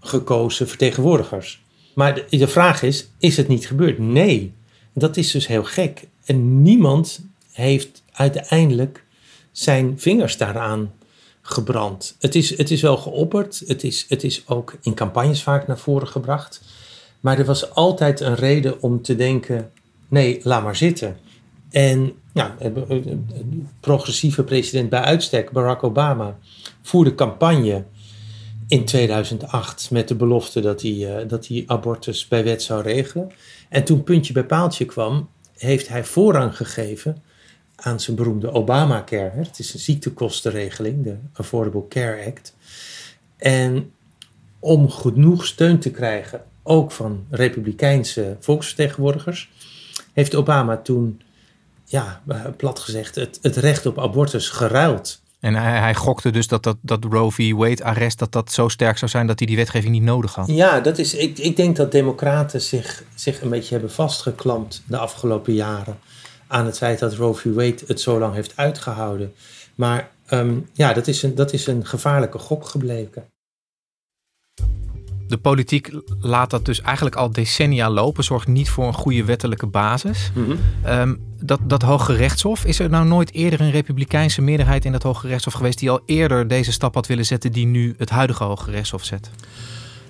gekozen 0.02 0.68
vertegenwoordigers. 0.68 1.62
Maar 1.96 2.16
de, 2.16 2.38
de 2.38 2.48
vraag 2.48 2.84
is: 2.84 3.08
is 3.20 3.38
het 3.38 3.48
niet 3.48 3.68
gebeurd? 3.68 4.00
Nee. 4.00 4.54
Dat 4.94 5.18
is 5.18 5.32
dus 5.32 5.48
heel 5.48 5.64
gek. 5.64 6.08
En 6.26 6.62
niemand 6.62 7.20
heeft 7.52 8.04
uiteindelijk 8.12 9.04
zijn 9.52 10.00
vingers 10.00 10.38
daaraan 10.38 10.92
gebrand. 11.42 12.16
Het 12.20 12.36
is, 12.36 12.58
het 12.58 12.72
is 12.72 12.82
wel 12.82 12.98
geopperd. 12.98 13.64
Het 13.68 13.84
is, 13.84 14.06
het 14.10 14.24
is 14.24 14.48
ook 14.48 14.78
in 14.82 14.94
campagnes 14.94 15.44
vaak 15.44 15.68
naar 15.68 15.80
voren 15.80 16.08
gebracht. 16.08 16.62
Maar 17.20 17.40
er 17.40 17.46
was 17.46 17.74
altijd 17.74 18.20
een 18.20 18.36
reden 18.36 18.82
om 18.82 19.02
te 19.02 19.16
denken: 19.16 19.72
nee, 20.08 20.40
laat 20.44 20.64
maar 20.64 20.76
zitten. 20.76 21.18
En 21.70 22.14
ja, 22.34 22.56
progressieve 23.80 24.44
president 24.44 24.90
bij 24.90 25.02
uitstek, 25.02 25.52
Barack 25.52 25.84
Obama, 25.84 26.38
voerde 26.82 27.16
campagne 27.16 27.84
in 28.72 28.86
2008 28.86 29.92
met 29.92 30.08
de 30.08 30.16
belofte 30.16 30.62
dat 30.62 30.82
hij, 30.82 30.92
uh, 30.92 31.28
dat 31.28 31.48
hij 31.48 31.64
abortus 31.68 32.28
bij 32.28 32.44
wet 32.44 32.64
zou 32.64 32.82
regelen. 32.82 33.32
En 33.70 33.84
toen 33.84 34.04
puntje 34.04 34.34
bij 34.34 34.44
paaltje 34.46 34.86
kwam, 34.86 35.30
heeft 35.58 35.88
hij 35.88 36.04
voorrang 36.04 36.58
gegeven 36.58 37.24
aan 37.76 38.00
zijn 38.00 38.16
beroemde 38.16 38.52
Obamacare. 38.52 39.38
Het 39.38 39.60
is 39.60 39.74
een 39.74 39.80
ziektekostenregeling, 39.80 41.04
de 41.04 41.16
Affordable 41.34 41.88
Care 41.88 42.26
Act. 42.26 42.56
En 43.38 43.92
om 44.60 44.90
genoeg 44.90 45.46
steun 45.46 45.80
te 45.80 45.92
krijgen, 45.92 46.44
ook 46.64 46.92
van 46.92 47.26
republikeinse 47.30 48.38
volksvertegenwoordigers, 48.40 49.50
heeft 50.14 50.36
Obama 50.36 50.78
toen, 50.78 51.22
ja, 51.86 52.24
plat 52.58 52.80
gezegd, 52.80 53.16
het, 53.16 53.40
het 53.42 53.56
recht 53.56 53.86
op 53.86 54.00
abortus 54.00 54.50
geruild 54.50 55.22
en 55.42 55.56
hij, 55.56 55.80
hij, 55.80 55.96
gokte 55.96 56.30
dus 56.30 56.48
dat, 56.48 56.64
dat, 56.64 56.78
dat 56.82 57.04
Roe 57.04 57.32
v. 57.32 57.54
Wade-arrest 57.54 58.20
dat 58.20 58.32
dat 58.32 58.52
zo 58.52 58.68
sterk 58.68 58.98
zou 58.98 59.12
zijn 59.12 59.28
dat 59.28 59.40
hij 59.40 59.48
die 59.48 59.56
wetgeving 59.56 59.92
niet 59.92 60.04
nodig 60.04 60.36
had. 60.36 60.48
Ja, 60.48 60.80
dat 60.80 60.98
is, 60.98 61.14
ik, 61.14 61.38
ik 61.38 61.56
denk 61.56 61.76
dat 61.76 61.92
democraten 61.92 62.62
zich, 62.62 63.04
zich 63.16 63.42
een 63.42 63.50
beetje 63.50 63.74
hebben 63.74 63.92
vastgeklampt 63.92 64.84
de 64.86 64.98
afgelopen 64.98 65.54
jaren 65.54 66.00
aan 66.48 66.66
het 66.66 66.78
feit 66.78 67.00
dat 67.00 67.14
Roe 67.14 67.34
v. 67.34 67.44
Wade 67.44 67.78
het 67.88 68.02
zo 68.02 68.20
lang 68.20 68.34
heeft 68.34 68.54
uitgehouden. 68.56 69.34
Maar 69.76 70.10
um, 70.30 70.70
ja, 70.74 70.94
dat 70.94 71.08
is, 71.08 71.24
een, 71.24 71.36
dat 71.36 71.54
is 71.54 71.68
een 71.68 71.86
gevaarlijke 71.86 72.38
gok 72.38 72.66
gebleken. 72.66 73.31
De 75.32 75.38
politiek 75.38 75.92
laat 76.20 76.50
dat 76.50 76.66
dus 76.66 76.82
eigenlijk 76.82 77.16
al 77.16 77.32
decennia 77.32 77.90
lopen, 77.90 78.24
zorgt 78.24 78.48
niet 78.48 78.70
voor 78.70 78.88
een 78.88 78.94
goede 78.94 79.24
wettelijke 79.24 79.68
basis. 79.68 80.32
Mm 80.34 80.58
-hmm. 80.84 81.18
dat, 81.40 81.60
dat 81.64 81.82
Hoge 81.82 82.14
Rechtshof, 82.14 82.66
is 82.66 82.80
er 82.80 82.90
nou 82.90 83.06
nooit 83.06 83.34
eerder 83.34 83.62
een 83.62 83.72
republikeinse 83.72 84.42
meerderheid 84.42 84.86
in 84.86 84.92
dat 84.92 85.04
Hoge 85.04 85.28
Rechtshof 85.28 85.54
geweest 85.54 85.80
die 85.80 85.90
al 85.90 86.02
eerder 86.06 86.48
deze 86.48 86.72
stap 86.72 86.94
had 86.94 87.08
willen 87.08 87.26
zetten 87.26 87.52
die 87.52 87.66
nu 87.66 87.96
het 87.98 88.10
huidige 88.10 88.44
Hoge 88.44 88.72
Rechtshof 88.72 89.04
zet? 89.04 89.30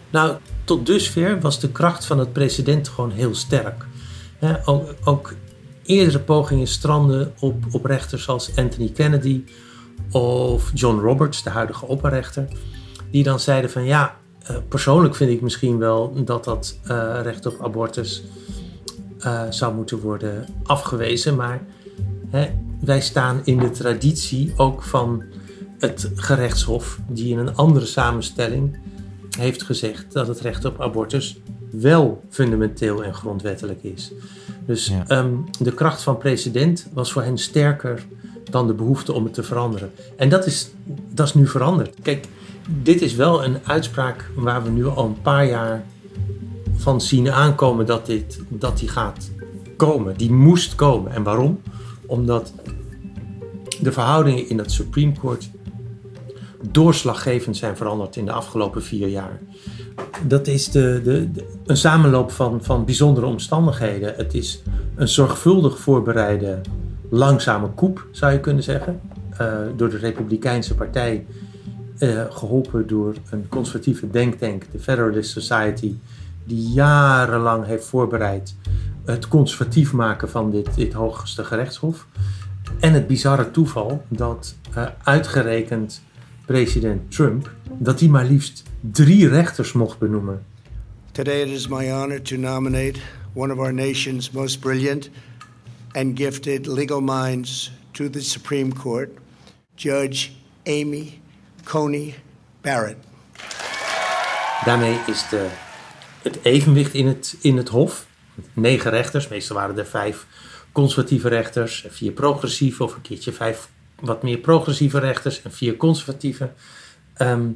Nou, 0.09 0.37
tot 0.63 0.85
dusver 0.85 1.41
was 1.41 1.59
de 1.59 1.69
kracht 1.69 2.05
van 2.05 2.19
het 2.19 2.33
president 2.33 2.87
gewoon 2.87 3.11
heel 3.11 3.35
sterk. 3.35 3.85
ook, 4.65 4.93
ook 5.03 5.33
eerdere 5.83 6.19
pogingen 6.19 6.67
stranden 6.67 7.33
op, 7.39 7.65
op 7.71 7.85
rechters 7.85 8.27
als 8.27 8.55
Anthony 8.55 8.89
Kennedy 8.89 9.43
of 10.11 10.71
John 10.73 10.99
Roberts, 10.99 11.43
de 11.43 11.49
huidige 11.49 11.85
opperrechter, 11.85 12.47
die 13.11 13.23
dan 13.23 13.39
zeiden 13.39 13.71
van 13.71 13.83
ja, 13.83 14.19
uh, 14.49 14.57
persoonlijk 14.67 15.15
vind 15.15 15.31
ik 15.31 15.41
misschien 15.41 15.77
wel 15.77 16.23
dat 16.23 16.43
dat 16.43 16.77
uh, 16.87 17.19
recht 17.23 17.45
op 17.45 17.63
abortus 17.63 18.23
uh, 19.19 19.41
zou 19.49 19.75
moeten 19.75 19.99
worden 19.99 20.45
afgewezen. 20.63 21.35
Maar 21.35 21.61
hè, 22.29 22.49
wij 22.81 23.01
staan 23.01 23.41
in 23.43 23.57
de 23.57 23.69
traditie 23.69 24.53
ook 24.57 24.83
van 24.83 25.23
het 25.79 26.11
gerechtshof, 26.15 26.99
die 27.07 27.31
in 27.31 27.37
een 27.37 27.55
andere 27.55 27.85
samenstelling 27.85 28.77
heeft 29.37 29.63
gezegd 29.63 30.05
dat 30.11 30.27
het 30.27 30.39
recht 30.39 30.65
op 30.65 30.81
abortus 30.81 31.39
wel 31.71 32.23
fundamenteel 32.29 33.03
en 33.03 33.13
grondwettelijk 33.13 33.83
is. 33.83 34.11
Dus 34.65 34.87
ja. 34.87 35.19
um, 35.19 35.45
de 35.59 35.73
kracht 35.73 36.01
van 36.01 36.17
president 36.17 36.87
was 36.93 37.11
voor 37.11 37.23
hen 37.23 37.37
sterker 37.37 38.05
dan 38.43 38.67
de 38.67 38.73
behoefte 38.73 39.13
om 39.13 39.23
het 39.23 39.33
te 39.33 39.43
veranderen. 39.43 39.91
En 40.15 40.29
dat 40.29 40.45
is, 40.45 40.69
dat 41.13 41.27
is 41.27 41.33
nu 41.33 41.47
veranderd. 41.47 41.95
Kijk, 42.01 42.27
dit 42.67 43.01
is 43.01 43.15
wel 43.15 43.43
een 43.43 43.57
uitspraak 43.63 44.31
waar 44.35 44.63
we 44.63 44.69
nu 44.69 44.87
al 44.87 45.05
een 45.05 45.21
paar 45.21 45.45
jaar 45.45 45.83
van 46.75 47.01
zien 47.01 47.31
aankomen 47.31 47.85
dat, 47.85 48.05
dit, 48.05 48.41
dat 48.49 48.77
die 48.77 48.89
gaat 48.89 49.31
komen. 49.75 50.17
Die 50.17 50.31
moest 50.31 50.75
komen. 50.75 51.11
En 51.11 51.23
waarom? 51.23 51.61
Omdat 52.05 52.53
de 53.81 53.91
verhoudingen 53.91 54.49
in 54.49 54.57
het 54.57 54.71
Supreme 54.71 55.13
Court 55.19 55.49
doorslaggevend 56.71 57.57
zijn 57.57 57.77
veranderd 57.77 58.15
in 58.15 58.25
de 58.25 58.31
afgelopen 58.31 58.83
vier 58.83 59.07
jaar. 59.07 59.39
Dat 60.27 60.47
is 60.47 60.69
de, 60.69 61.01
de, 61.03 61.29
een 61.65 61.77
samenloop 61.77 62.31
van, 62.31 62.63
van 62.63 62.85
bijzondere 62.85 63.25
omstandigheden. 63.25 64.13
Het 64.15 64.33
is 64.33 64.61
een 64.95 65.07
zorgvuldig 65.07 65.79
voorbereide 65.79 66.61
langzame 67.09 67.67
koep, 67.67 68.07
zou 68.11 68.31
je 68.31 68.39
kunnen 68.39 68.63
zeggen. 68.63 69.01
Uh, 69.41 69.57
door 69.75 69.89
de 69.89 69.97
Republikeinse 69.97 70.75
Partij 70.75 71.25
uh, 72.01 72.25
geholpen 72.29 72.87
door 72.87 73.15
een 73.29 73.47
conservatieve 73.49 74.09
denktank, 74.09 74.63
de 74.71 74.79
Federalist 74.79 75.31
Society, 75.31 75.95
die 76.43 76.69
jarenlang 76.69 77.65
heeft 77.65 77.85
voorbereid 77.85 78.55
het 79.05 79.27
conservatief 79.27 79.93
maken 79.93 80.29
van 80.29 80.51
dit, 80.51 80.75
dit 80.75 80.93
hoogste 80.93 81.43
gerechtshof. 81.43 82.07
En 82.79 82.93
het 82.93 83.07
bizarre 83.07 83.51
toeval 83.51 84.05
dat 84.07 84.55
uh, 84.77 84.87
uitgerekend 85.03 86.01
president 86.45 87.11
Trump, 87.11 87.51
dat 87.77 87.99
hij 87.99 88.09
maar 88.09 88.25
liefst 88.25 88.63
drie 88.91 89.27
rechters 89.27 89.73
mocht 89.73 89.99
benoemen. 89.99 90.43
Today 91.11 91.41
it 91.41 91.47
is 91.47 91.67
my 91.67 91.91
honor 91.91 92.21
to 92.21 92.35
nominate 92.37 92.99
one 93.33 93.53
of 93.53 93.59
our 93.59 93.73
nation's 93.73 94.31
most 94.31 94.59
brilliant 94.59 95.09
and 95.91 96.19
gifted 96.19 96.65
legal 96.65 97.01
minds 97.01 97.71
to 97.91 98.09
the 98.09 98.21
Supreme 98.21 98.73
Court, 98.73 99.09
Judge 99.75 100.29
Amy 100.65 101.19
Coney 101.63 102.15
Barrett. 102.61 102.97
Daarmee 104.65 104.99
is 105.07 105.29
de 105.29 105.49
het 106.21 106.39
evenwicht 106.41 106.93
in 106.93 107.07
het, 107.07 107.35
in 107.41 107.57
het 107.57 107.69
Hof. 107.69 108.05
Negen 108.53 108.91
rechters, 108.91 109.27
meestal 109.27 109.55
waren 109.55 109.77
er 109.77 109.85
vijf 109.85 110.25
conservatieve 110.71 111.27
rechters, 111.27 111.85
vier 111.89 112.11
progressieve, 112.11 112.83
of 112.83 112.95
een 112.95 113.01
keertje 113.01 113.31
vijf 113.31 113.69
wat 113.99 114.23
meer 114.23 114.37
progressieve 114.37 114.99
rechters 114.99 115.41
en 115.41 115.51
vier 115.51 115.77
conservatieve. 115.77 116.51
Ehm, 117.13 117.49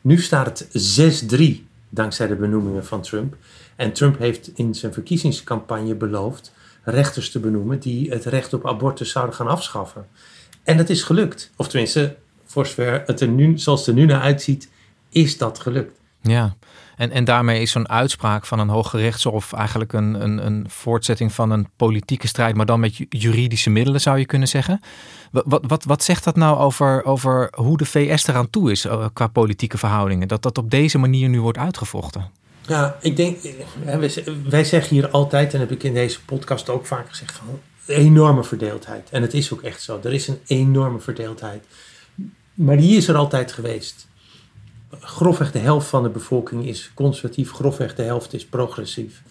nu 0.00 0.20
staat 0.20 0.46
het 0.46 0.68
6-3 0.72 1.66
dankzij 1.88 2.26
de 2.26 2.36
benoemingen 2.36 2.84
van 2.84 3.02
Trump. 3.02 3.36
En 3.76 3.92
Trump 3.92 4.18
heeft 4.18 4.50
in 4.54 4.74
zijn 4.74 4.92
verkiezingscampagne 4.92 5.94
beloofd 5.94 6.52
rechters 6.84 7.30
te 7.30 7.40
benoemen 7.40 7.78
die 7.78 8.10
het 8.10 8.24
recht 8.24 8.52
op 8.52 8.66
abortus 8.66 9.10
zouden 9.10 9.34
gaan 9.34 9.48
afschaffen. 9.48 10.06
En 10.62 10.76
dat 10.76 10.88
is 10.88 11.02
gelukt. 11.02 11.50
Of 11.56 11.68
tenminste, 11.68 12.16
voor 12.52 12.66
zover 12.66 13.02
het 13.06 13.20
er 13.20 13.28
nu, 13.28 13.58
zoals 13.58 13.80
het 13.80 13.88
er 13.88 13.94
nu 13.94 14.04
naar 14.04 14.20
uitziet, 14.20 14.68
is 15.08 15.38
dat 15.38 15.58
gelukt. 15.58 16.00
Ja, 16.20 16.56
en, 16.96 17.10
en 17.10 17.24
daarmee 17.24 17.60
is 17.60 17.70
zo'n 17.70 17.88
uitspraak 17.88 18.46
van 18.46 18.58
een 18.58 18.68
hoge 18.68 18.98
rechtshof 18.98 19.52
eigenlijk 19.52 19.92
een, 19.92 20.22
een, 20.24 20.46
een 20.46 20.64
voortzetting 20.68 21.32
van 21.32 21.50
een 21.50 21.68
politieke 21.76 22.26
strijd, 22.26 22.56
maar 22.56 22.66
dan 22.66 22.80
met 22.80 22.96
juridische 23.08 23.70
middelen 23.70 24.00
zou 24.00 24.18
je 24.18 24.26
kunnen 24.26 24.48
zeggen. 24.48 24.80
Wat, 25.30 25.62
wat, 25.66 25.84
wat 25.84 26.02
zegt 26.02 26.24
dat 26.24 26.36
nou 26.36 26.58
over, 26.58 27.04
over 27.04 27.52
hoe 27.54 27.76
de 27.76 27.84
VS 27.84 28.26
eraan 28.26 28.50
toe 28.50 28.70
is 28.70 28.84
eh, 28.84 29.06
qua 29.12 29.26
politieke 29.26 29.78
verhoudingen? 29.78 30.28
Dat 30.28 30.42
dat 30.42 30.58
op 30.58 30.70
deze 30.70 30.98
manier 30.98 31.28
nu 31.28 31.40
wordt 31.40 31.58
uitgevochten? 31.58 32.30
Ja, 32.66 32.96
ik 33.00 33.16
denk, 33.16 33.38
wij 34.48 34.64
zeggen 34.64 34.96
hier 34.96 35.10
altijd, 35.10 35.54
en 35.54 35.60
heb 35.60 35.70
ik 35.70 35.82
in 35.82 35.94
deze 35.94 36.24
podcast 36.24 36.68
ook 36.68 36.86
vaak 36.86 37.08
gezegd, 37.08 37.34
van 37.34 37.60
enorme 37.86 38.44
verdeeldheid. 38.44 39.08
En 39.10 39.22
het 39.22 39.34
is 39.34 39.52
ook 39.52 39.62
echt 39.62 39.82
zo. 39.82 40.00
Er 40.04 40.12
is 40.12 40.28
een 40.28 40.40
enorme 40.46 41.00
verdeeldheid. 41.00 41.64
Maar 42.62 42.76
die 42.76 42.96
is 42.96 43.08
er 43.08 43.16
altijd 43.16 43.52
geweest. 43.52 44.08
Grofweg 45.00 45.52
de 45.52 45.58
helft 45.58 45.88
van 45.88 46.02
de 46.02 46.08
bevolking 46.08 46.66
is 46.66 46.90
conservatief, 46.94 47.52
grofweg 47.52 47.94
de 47.94 48.02
helft 48.02 48.32
is 48.32 48.46
progressief. 48.46 49.22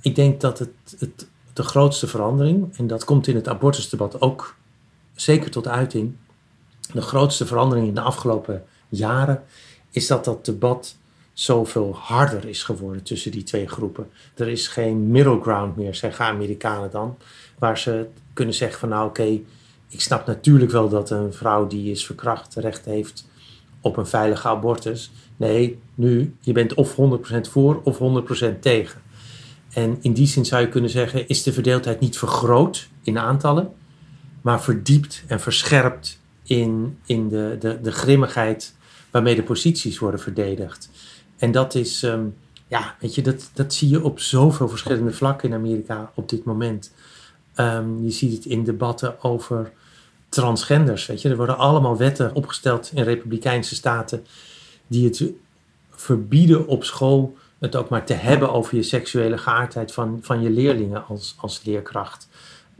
Ik 0.00 0.14
denk 0.14 0.40
dat 0.40 0.58
het, 0.58 0.96
het 0.98 1.26
de 1.52 1.62
grootste 1.62 2.06
verandering, 2.06 2.76
en 2.76 2.86
dat 2.86 3.04
komt 3.04 3.26
in 3.26 3.34
het 3.34 3.48
abortusdebat 3.48 4.20
ook 4.20 4.56
zeker 5.14 5.50
tot 5.50 5.68
uiting, 5.68 6.16
de 6.92 7.00
grootste 7.00 7.46
verandering 7.46 7.88
in 7.88 7.94
de 7.94 8.00
afgelopen 8.00 8.64
jaren, 8.88 9.42
is 9.90 10.06
dat 10.06 10.24
dat 10.24 10.44
debat 10.44 10.96
zoveel 11.32 11.94
harder 11.94 12.44
is 12.44 12.62
geworden 12.62 13.02
tussen 13.02 13.30
die 13.30 13.42
twee 13.42 13.68
groepen. 13.68 14.10
Er 14.34 14.48
is 14.48 14.68
geen 14.68 15.10
middle 15.10 15.40
ground 15.40 15.76
meer, 15.76 15.94
zeggen 15.94 16.24
Amerikanen 16.24 16.90
dan, 16.90 17.16
waar 17.58 17.78
ze 17.78 18.06
kunnen 18.32 18.54
zeggen 18.54 18.78
van 18.78 18.88
nou 18.88 19.08
oké, 19.08 19.40
ik 19.88 20.00
snap 20.00 20.26
natuurlijk 20.26 20.70
wel 20.70 20.88
dat 20.88 21.10
een 21.10 21.32
vrouw 21.32 21.66
die 21.66 21.90
is 21.90 22.06
verkracht 22.06 22.54
recht 22.54 22.84
heeft 22.84 23.28
op 23.80 23.96
een 23.96 24.06
veilige 24.06 24.48
abortus. 24.48 25.10
Nee, 25.36 25.78
nu, 25.94 26.34
je 26.40 26.52
bent 26.52 26.74
of 26.74 26.96
100% 26.96 26.96
voor 27.50 27.80
of 27.82 27.98
100% 28.56 28.58
tegen. 28.60 29.00
En 29.72 29.98
in 30.00 30.12
die 30.12 30.26
zin 30.26 30.44
zou 30.44 30.62
je 30.62 30.68
kunnen 30.68 30.90
zeggen, 30.90 31.28
is 31.28 31.42
de 31.42 31.52
verdeeldheid 31.52 32.00
niet 32.00 32.18
vergroot 32.18 32.88
in 33.02 33.18
aantallen, 33.18 33.72
maar 34.40 34.62
verdiept 34.62 35.24
en 35.26 35.40
verscherpt 35.40 36.20
in, 36.42 36.98
in 37.06 37.28
de, 37.28 37.56
de, 37.60 37.80
de 37.82 37.92
grimmigheid 37.92 38.74
waarmee 39.10 39.34
de 39.34 39.42
posities 39.42 39.98
worden 39.98 40.20
verdedigd. 40.20 40.90
En 41.36 41.52
dat 41.52 41.74
is, 41.74 42.02
ehm, 42.02 42.24
ja, 42.68 42.96
weet 43.00 43.14
je, 43.14 43.22
dat, 43.22 43.50
dat 43.52 43.74
zie 43.74 43.88
je 43.88 44.04
op 44.04 44.20
zoveel 44.20 44.68
verschillende 44.68 45.12
vlakken 45.12 45.48
in 45.48 45.54
Amerika 45.54 46.12
op 46.14 46.28
dit 46.28 46.44
moment. 46.44 46.92
Ehm, 47.56 48.02
je 48.02 48.10
ziet 48.10 48.32
het 48.32 48.44
in 48.44 48.64
debatten 48.64 49.22
over 49.22 49.72
transgenders. 50.28 51.06
Weet 51.06 51.22
je, 51.22 51.28
er 51.28 51.36
worden 51.36 51.58
allemaal 51.58 51.96
wetten 51.96 52.34
opgesteld 52.34 52.90
in 52.94 53.02
republikeinse 53.02 53.74
staten 53.74 54.26
die 54.86 55.04
het 55.04 55.32
verbieden 55.90 56.66
op 56.66 56.84
school 56.84 57.36
het 57.58 57.76
ook 57.76 57.88
maar 57.88 58.04
te 58.04 58.14
hebben 58.14 58.52
over 58.52 58.76
je 58.76 58.82
seksuele 58.82 59.38
geaardheid 59.38 59.92
van, 59.92 60.18
van 60.22 60.42
je 60.42 60.50
leerlingen 60.50 61.06
als, 61.06 61.34
als 61.38 61.60
leerkracht. 61.64 62.28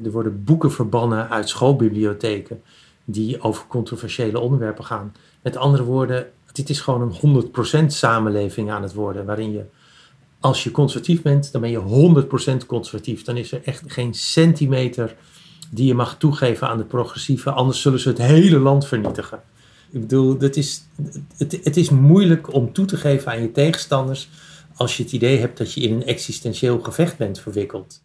Er 0.05 0.11
worden 0.11 0.45
boeken 0.45 0.73
verbannen 0.73 1.31
uit 1.31 1.49
schoolbibliotheken 1.49 2.63
die 3.05 3.41
over 3.41 3.67
controversiële 3.67 4.39
onderwerpen 4.39 4.85
gaan. 4.85 5.15
Met 5.43 5.57
andere 5.57 5.83
woorden, 5.83 6.31
dit 6.53 6.69
is 6.69 6.81
gewoon 6.81 7.17
een 7.23 7.45
100% 7.85 7.87
samenleving 7.87 8.71
aan 8.71 8.83
het 8.83 8.95
worden, 8.95 9.25
waarin 9.25 9.53
je, 9.53 9.65
als 10.41 10.65
je 10.65 10.71
conservatief 10.71 11.23
bent, 11.23 11.53
dan 11.53 11.61
ben 11.61 11.71
je 11.71 12.25
100% 12.63 12.67
conservatief. 12.67 13.23
Dan 13.23 13.37
is 13.37 13.53
er 13.53 13.61
echt 13.65 13.83
geen 13.87 14.15
centimeter 14.15 15.17
die 15.71 15.87
je 15.87 15.95
mag 15.95 16.19
toegeven 16.19 16.69
aan 16.69 16.79
de 16.79 16.85
progressieve, 16.85 17.51
anders 17.51 17.81
zullen 17.81 18.01
ze 18.01 18.09
het 18.09 18.19
hele 18.19 18.59
land 18.59 18.87
vernietigen. 18.87 19.43
Ik 19.91 20.01
bedoel, 20.01 20.39
dat 20.39 20.57
is, 20.57 20.83
het, 21.37 21.61
het 21.63 21.77
is 21.77 21.91
moeilijk 21.91 22.55
om 22.55 22.73
toe 22.73 22.87
te 22.87 22.97
geven 22.97 23.33
aan 23.33 23.43
je 23.43 23.53
tegenstanders 23.53 24.29
als 24.75 24.97
je 24.97 25.03
het 25.03 25.13
idee 25.13 25.39
hebt 25.39 25.59
dat 25.59 25.73
je 25.73 25.81
in 25.81 25.93
een 25.93 26.05
existentieel 26.05 26.81
gevecht 26.81 27.17
bent 27.17 27.41
verwikkeld. 27.41 28.05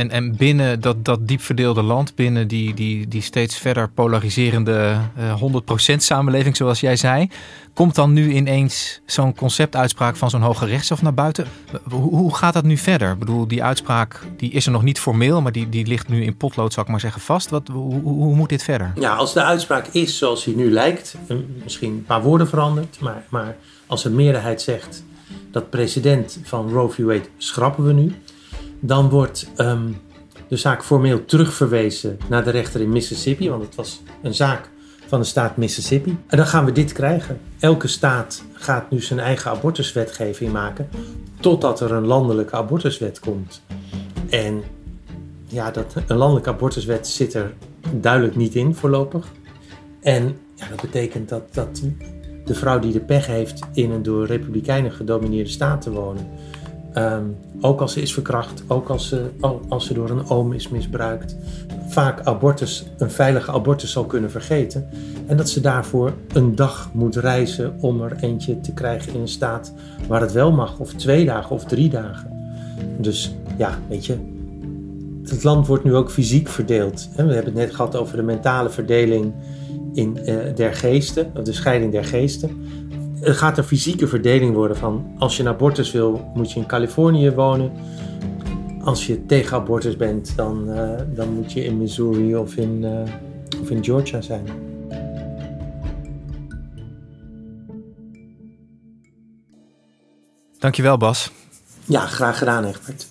En, 0.00 0.10
en 0.10 0.36
binnen 0.36 0.80
dat, 0.80 1.04
dat 1.04 1.28
diep 1.28 1.40
verdeelde 1.40 1.82
land, 1.82 2.14
binnen 2.14 2.48
die, 2.48 2.74
die, 2.74 3.08
die 3.08 3.22
steeds 3.22 3.58
verder 3.58 3.88
polariserende 3.88 4.96
uh, 5.18 5.30
eh, 5.30 5.92
100% 5.92 5.96
samenleving, 5.96 6.56
zoals 6.56 6.80
jij 6.80 6.96
zei, 6.96 7.30
komt 7.74 7.94
dan 7.94 8.12
nu 8.12 8.32
ineens 8.32 9.00
zo'n 9.06 9.34
conceptuitspraak 9.34 10.16
van 10.16 10.30
zo'n 10.30 10.40
hoge 10.42 10.66
rechtshof 10.66 11.02
naar 11.02 11.14
buiten? 11.14 11.46
Hoe, 11.82 12.16
hoe 12.16 12.34
gaat 12.34 12.54
dat 12.54 12.64
nu 12.64 12.76
verder? 12.76 13.12
Ik 13.12 13.18
bedoel, 13.18 13.48
die 13.48 13.62
uitspraak 13.62 14.20
die 14.36 14.50
is 14.50 14.66
er 14.66 14.72
nog 14.72 14.82
niet 14.82 15.00
formeel, 15.00 15.42
maar 15.42 15.52
die, 15.52 15.68
die 15.68 15.86
ligt 15.86 16.08
nu 16.08 16.24
in 16.24 16.36
potlood, 16.36 16.72
zou 16.72 16.86
ik 16.86 16.92
maar 16.92 17.00
zeggen, 17.00 17.20
vast. 17.20 17.50
Wat, 17.50 17.68
hoe, 17.68 18.00
hoe 18.02 18.34
moet 18.34 18.48
dit 18.48 18.62
verder? 18.62 18.92
Ja, 18.94 19.14
als 19.14 19.32
de 19.32 19.42
uitspraak 19.42 19.86
is 19.86 20.18
zoals 20.18 20.44
die 20.44 20.56
nu 20.56 20.70
lijkt, 20.70 21.14
eh, 21.26 21.36
misschien 21.62 21.92
een 21.92 22.04
paar 22.04 22.22
woorden 22.22 22.48
veranderd, 22.48 23.00
maar, 23.00 23.24
maar 23.28 23.56
als 23.86 24.04
een 24.04 24.14
meerderheid 24.14 24.62
zegt 24.62 25.04
dat 25.50 25.70
president 25.70 26.40
van 26.42 26.68
Roe 26.68 26.88
v. 26.88 26.98
Wade 26.98 27.28
schrappen 27.36 27.84
we 27.84 27.92
nu 27.92 28.14
dan 28.80 29.08
wordt 29.08 29.50
ehm, 29.56 29.88
de 30.48 30.56
zaak 30.56 30.84
formeel 30.84 31.24
terugverwezen 31.24 32.18
naar 32.28 32.44
de 32.44 32.50
rechter 32.50 32.80
in 32.80 32.90
Mississippi, 32.90 33.50
want 33.50 33.62
het 33.62 33.74
was 33.74 34.02
een 34.22 34.34
zaak 34.34 34.68
van 35.06 35.20
de 35.20 35.26
staat 35.26 35.56
Mississippi. 35.56 36.18
En 36.26 36.36
dan 36.36 36.46
gaan 36.46 36.64
we 36.64 36.72
dit 36.72 36.92
krijgen. 36.92 37.40
Elke 37.58 37.88
staat 37.88 38.42
gaat 38.52 38.90
nu 38.90 39.00
zijn 39.00 39.18
eigen 39.18 39.50
abortuswetgeving 39.50 40.52
maken, 40.52 40.88
totdat 41.40 41.80
er 41.80 41.92
een 41.92 42.06
landelijke 42.06 42.56
abortuswet 42.56 43.20
komt. 43.20 43.62
En 44.28 44.62
ja, 45.46 45.70
dat, 45.70 45.94
een 46.06 46.16
landelijke 46.16 46.50
abortuswet 46.50 47.06
zit 47.06 47.34
er 47.34 47.52
duidelijk 47.94 48.36
niet 48.36 48.54
in 48.54 48.74
voorlopig. 48.74 49.26
En 50.00 50.36
ja, 50.54 50.68
dat 50.68 50.80
betekent 50.80 51.28
dat, 51.28 51.54
dat 51.54 51.82
de 52.44 52.54
vrouw 52.54 52.78
die 52.78 52.92
de 52.92 53.00
pech 53.00 53.26
heeft 53.26 53.60
in 53.72 53.90
een 53.90 54.02
door 54.02 54.26
republikeinen 54.26 54.92
gedomineerde 54.92 55.50
staat 55.50 55.82
te 55.82 55.90
wonen, 55.90 56.28
Ehm, 56.92 57.24
ook 57.60 57.80
als 57.80 57.92
ze 57.92 58.00
is 58.00 58.12
verkracht, 58.12 58.62
ook 58.66 58.88
als 58.88 59.08
ze, 59.08 59.30
als 59.68 59.86
ze 59.86 59.94
door 59.94 60.10
een 60.10 60.28
oom 60.28 60.52
is 60.52 60.68
misbruikt, 60.68 61.36
vaak 61.88 62.20
abortus, 62.20 62.86
een 62.98 63.10
veilige 63.10 63.52
abortus 63.52 63.92
zal 63.92 64.04
kunnen 64.04 64.30
vergeten. 64.30 64.88
En 65.26 65.36
dat 65.36 65.48
ze 65.48 65.60
daarvoor 65.60 66.12
een 66.32 66.54
dag 66.54 66.90
moet 66.92 67.16
reizen 67.16 67.76
om 67.80 68.02
er 68.02 68.16
eentje 68.20 68.60
te 68.60 68.72
krijgen 68.72 69.14
in 69.14 69.20
een 69.20 69.28
staat 69.28 69.72
waar 70.08 70.20
het 70.20 70.32
wel 70.32 70.52
mag, 70.52 70.78
of 70.78 70.92
twee 70.92 71.24
dagen 71.24 71.50
of 71.50 71.64
drie 71.64 71.88
dagen. 71.88 72.38
Dus 72.98 73.34
ja, 73.56 73.78
weet 73.88 74.06
je, 74.06 74.16
het 75.22 75.42
land 75.42 75.66
wordt 75.66 75.84
nu 75.84 75.94
ook 75.94 76.10
fysiek 76.10 76.48
verdeeld. 76.48 77.08
We 77.16 77.22
hebben 77.22 77.44
het 77.44 77.54
net 77.54 77.74
gehad 77.74 77.96
over 77.96 78.16
de 78.16 78.22
mentale 78.22 78.70
verdeling 78.70 79.32
in, 79.92 80.18
uh, 80.24 80.36
der 80.54 80.74
geesten, 80.74 81.30
of 81.36 81.44
de 81.44 81.52
scheiding 81.52 81.92
der 81.92 82.04
geesten 82.04 82.50
er 83.22 83.34
gaat 83.34 83.58
een 83.58 83.64
fysieke 83.64 84.06
verdeling 84.06 84.54
worden 84.54 84.76
van 84.76 85.14
als 85.18 85.36
je 85.36 85.42
een 85.42 85.48
abortus 85.48 85.92
wil, 85.92 86.30
moet 86.34 86.52
je 86.52 86.60
in 86.60 86.66
Californië 86.66 87.30
wonen. 87.30 87.72
Als 88.84 89.06
je 89.06 89.26
tegen 89.26 89.56
abortus 89.56 89.96
bent, 89.96 90.36
dan, 90.36 90.68
uh, 90.68 90.90
dan 91.14 91.32
moet 91.34 91.52
je 91.52 91.64
in 91.64 91.78
Missouri 91.78 92.36
of 92.36 92.56
in, 92.56 92.82
uh, 92.82 93.60
of 93.62 93.70
in 93.70 93.84
Georgia 93.84 94.20
zijn. 94.20 94.44
Dankjewel 100.58 100.96
Bas. 100.96 101.30
Ja, 101.84 102.06
graag 102.06 102.38
gedaan 102.38 102.64
Egbert. 102.64 103.08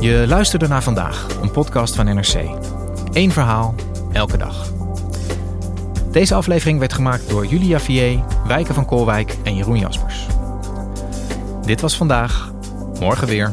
Je 0.00 0.24
luisterde 0.28 0.68
naar 0.68 0.82
vandaag, 0.82 1.26
een 1.42 1.50
podcast 1.50 1.94
van 1.94 2.04
NRC. 2.04 2.80
Eén 3.12 3.30
verhaal, 3.30 3.74
elke 4.12 4.36
dag. 4.36 4.72
Deze 6.10 6.34
aflevering 6.34 6.78
werd 6.78 6.92
gemaakt 6.92 7.28
door 7.28 7.46
Julia 7.46 7.80
Vier, 7.80 8.24
Wijken 8.46 8.74
van 8.74 8.84
Koolwijk 8.84 9.36
en 9.42 9.56
Jeroen 9.56 9.78
Jaspers. 9.78 10.26
Dit 11.64 11.80
was 11.80 11.96
vandaag, 11.96 12.52
morgen 13.00 13.28
weer. 13.28 13.52